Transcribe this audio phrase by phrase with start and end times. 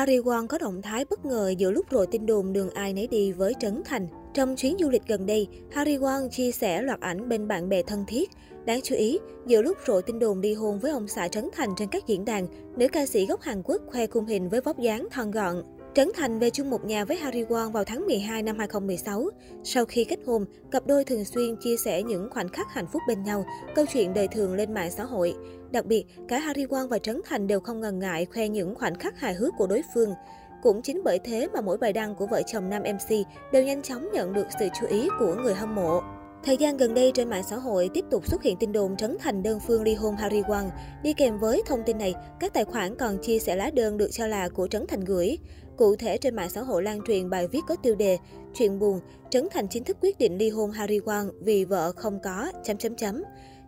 [0.00, 3.06] Harry Won có động thái bất ngờ giữa lúc rồi tin đồn đường ai nấy
[3.06, 4.06] đi với Trấn Thành.
[4.34, 7.82] Trong chuyến du lịch gần đây, Harry Won chia sẻ loạt ảnh bên bạn bè
[7.82, 8.30] thân thiết.
[8.64, 11.68] Đáng chú ý, giữa lúc rồi tin đồn đi hôn với ông xã Trấn Thành
[11.76, 14.78] trên các diễn đàn, nữ ca sĩ gốc Hàn Quốc khoe khung hình với vóc
[14.78, 15.62] dáng thon gọn.
[15.94, 19.24] Trấn Thành về chung một nhà với Harry Won vào tháng 12 năm 2016.
[19.64, 23.02] Sau khi kết hôn, cặp đôi thường xuyên chia sẻ những khoảnh khắc hạnh phúc
[23.08, 23.44] bên nhau,
[23.74, 25.34] câu chuyện đời thường lên mạng xã hội.
[25.70, 28.94] Đặc biệt, cả Harry Won và Trấn Thành đều không ngần ngại khoe những khoảnh
[28.94, 30.14] khắc hài hước của đối phương.
[30.62, 33.16] Cũng chính bởi thế mà mỗi bài đăng của vợ chồng nam MC
[33.52, 36.00] đều nhanh chóng nhận được sự chú ý của người hâm mộ.
[36.44, 39.16] Thời gian gần đây trên mạng xã hội tiếp tục xuất hiện tin đồn Trấn
[39.20, 40.68] Thành đơn phương ly hôn Harry Won.
[41.02, 44.08] Đi kèm với thông tin này, các tài khoản còn chia sẻ lá đơn được
[44.12, 45.38] cho là của Trấn Thành gửi.
[45.76, 48.18] Cụ thể trên mạng xã hội lan truyền bài viết có tiêu đề
[48.54, 49.00] Chuyện buồn,
[49.30, 52.76] Trấn Thành chính thức quyết định ly hôn Harry Won vì vợ không có chấm
[52.76, 53.22] chấm chấm.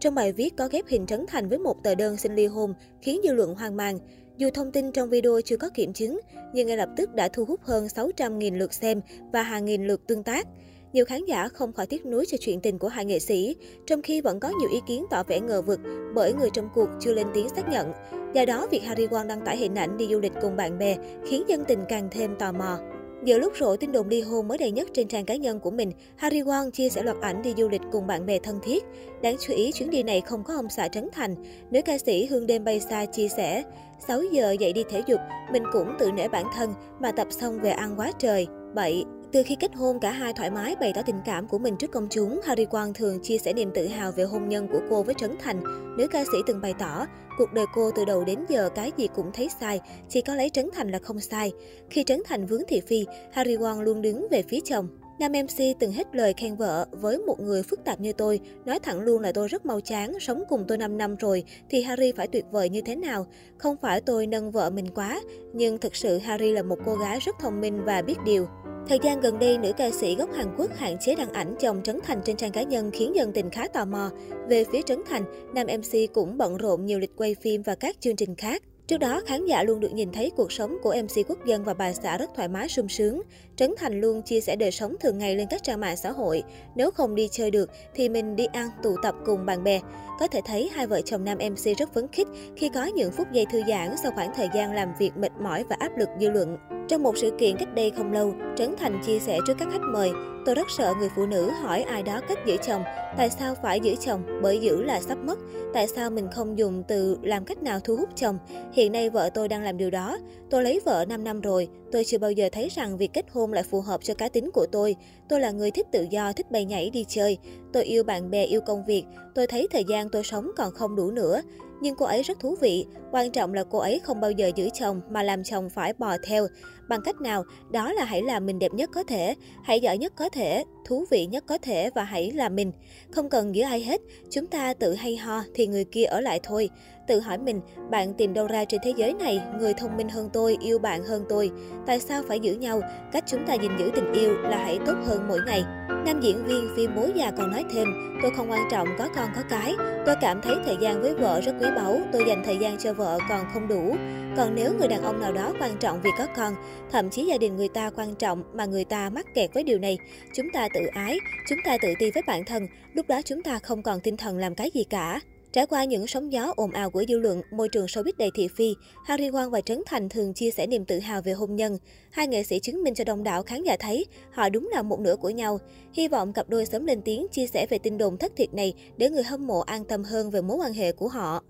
[0.00, 2.74] Trong bài viết có ghép hình Trấn Thành với một tờ đơn xin ly hôn,
[3.02, 3.98] khiến dư luận hoang mang.
[4.36, 6.20] Dù thông tin trong video chưa có kiểm chứng,
[6.54, 9.00] nhưng ngay lập tức đã thu hút hơn 600.000 lượt xem
[9.32, 10.46] và hàng nghìn lượt tương tác.
[10.92, 14.02] Nhiều khán giả không khỏi tiếc nuối cho chuyện tình của hai nghệ sĩ, trong
[14.02, 15.80] khi vẫn có nhiều ý kiến tỏ vẻ ngờ vực
[16.14, 17.92] bởi người trong cuộc chưa lên tiếng xác nhận.
[18.34, 20.96] Do đó, việc Harry Won đăng tải hình ảnh đi du lịch cùng bạn bè
[21.26, 22.78] khiến dân tình càng thêm tò mò.
[23.24, 25.70] Giữa lúc rộ tin đồn ly hôn mới đầy nhất trên trang cá nhân của
[25.70, 28.84] mình, Harry Won chia sẻ loạt ảnh đi du lịch cùng bạn bè thân thiết.
[29.22, 31.34] Đáng chú ý, chuyến đi này không có ông xã Trấn Thành.
[31.70, 33.64] Nữ ca sĩ Hương Đêm Bay Xa chia sẻ,
[34.08, 35.20] 6 giờ dậy đi thể dục,
[35.52, 38.46] mình cũng tự nể bản thân mà tập xong về ăn quá trời.
[38.74, 41.76] Bậy, từ khi kết hôn, cả hai thoải mái bày tỏ tình cảm của mình
[41.76, 42.40] trước công chúng.
[42.44, 45.36] Harry Quang thường chia sẻ niềm tự hào về hôn nhân của cô với Trấn
[45.38, 45.62] Thành.
[45.96, 47.06] Nữ ca sĩ từng bày tỏ,
[47.38, 50.50] cuộc đời cô từ đầu đến giờ cái gì cũng thấy sai, chỉ có lấy
[50.50, 51.52] Trấn Thành là không sai.
[51.90, 54.88] Khi Trấn Thành vướng thị phi, Harry Quang luôn đứng về phía chồng.
[55.18, 58.78] Nam MC từng hết lời khen vợ, với một người phức tạp như tôi, nói
[58.78, 62.12] thẳng luôn là tôi rất mau chán, sống cùng tôi 5 năm rồi, thì Harry
[62.12, 63.26] phải tuyệt vời như thế nào?
[63.58, 65.20] Không phải tôi nâng vợ mình quá,
[65.52, 68.46] nhưng thực sự Harry là một cô gái rất thông minh và biết điều.
[68.88, 71.80] Thời gian gần đây, nữ ca sĩ gốc Hàn Quốc hạn chế đăng ảnh chồng
[71.84, 74.10] Trấn Thành trên trang cá nhân khiến dân tình khá tò mò.
[74.48, 75.24] Về phía Trấn Thành,
[75.54, 78.62] nam MC cũng bận rộn nhiều lịch quay phim và các chương trình khác.
[78.86, 81.74] Trước đó, khán giả luôn được nhìn thấy cuộc sống của MC Quốc dân và
[81.74, 83.22] bà xã rất thoải mái sung sướng.
[83.56, 86.42] Trấn Thành luôn chia sẻ đời sống thường ngày lên các trang mạng xã hội.
[86.74, 89.80] Nếu không đi chơi được thì mình đi ăn, tụ tập cùng bạn bè.
[90.20, 93.32] Có thể thấy hai vợ chồng nam MC rất phấn khích khi có những phút
[93.32, 96.30] giây thư giãn sau khoảng thời gian làm việc mệt mỏi và áp lực dư
[96.30, 96.77] luận.
[96.88, 99.82] Trong một sự kiện cách đây không lâu, Trấn Thành chia sẻ trước các khách
[99.92, 100.10] mời,
[100.46, 102.82] tôi rất sợ người phụ nữ hỏi ai đó cách giữ chồng,
[103.16, 105.38] tại sao phải giữ chồng, bởi giữ là sắp mất,
[105.74, 108.38] tại sao mình không dùng từ làm cách nào thu hút chồng,
[108.72, 110.18] hiện nay vợ tôi đang làm điều đó,
[110.50, 113.52] tôi lấy vợ 5 năm rồi, tôi chưa bao giờ thấy rằng việc kết hôn
[113.52, 114.96] lại phù hợp cho cá tính của tôi,
[115.28, 117.38] tôi là người thích tự do, thích bay nhảy đi chơi,
[117.72, 120.96] tôi yêu bạn bè, yêu công việc, tôi thấy thời gian tôi sống còn không
[120.96, 121.42] đủ nữa,
[121.80, 124.68] nhưng cô ấy rất thú vị, quan trọng là cô ấy không bao giờ giữ
[124.74, 126.46] chồng mà làm chồng phải bò theo.
[126.88, 127.44] Bằng cách nào?
[127.70, 131.04] Đó là hãy làm mình đẹp nhất có thể, hãy giỏi nhất có thể, thú
[131.10, 132.72] vị nhất có thể và hãy là mình.
[133.10, 134.00] Không cần giữ ai hết,
[134.30, 136.70] chúng ta tự hay ho thì người kia ở lại thôi.
[137.06, 137.60] Tự hỏi mình,
[137.90, 141.04] bạn tìm đâu ra trên thế giới này người thông minh hơn tôi, yêu bạn
[141.04, 141.50] hơn tôi?
[141.86, 142.80] Tại sao phải giữ nhau?
[143.12, 145.62] Cách chúng ta gìn giữ tình yêu là hãy tốt hơn mỗi ngày.
[146.06, 147.88] Nam diễn viên phim Bố già còn nói thêm,
[148.22, 149.74] tôi không quan trọng có con có cái,
[150.06, 152.92] tôi cảm thấy thời gian với vợ rất quý báu, tôi dành thời gian cho
[152.92, 153.96] vợ còn không đủ.
[154.36, 156.54] Còn nếu người đàn ông nào đó quan trọng vì có con,
[156.90, 159.78] thậm chí gia đình người ta quan trọng mà người ta mắc kẹt với điều
[159.78, 159.98] này,
[160.34, 161.18] chúng ta tự tự ái,
[161.48, 164.38] chúng ta tự ti với bản thân, lúc đó chúng ta không còn tinh thần
[164.38, 165.20] làm cái gì cả.
[165.52, 168.48] Trải qua những sóng gió ồn ào của dư luận, môi trường showbiz đầy thị
[168.56, 168.74] phi,
[169.04, 171.78] Harry Won và Trấn Thành thường chia sẻ niềm tự hào về hôn nhân.
[172.10, 175.00] Hai nghệ sĩ chứng minh cho đông đảo khán giả thấy họ đúng là một
[175.00, 175.58] nửa của nhau.
[175.92, 178.74] Hy vọng cặp đôi sớm lên tiếng chia sẻ về tin đồn thất thiệt này
[178.96, 181.42] để người hâm mộ an tâm hơn về mối quan hệ của họ.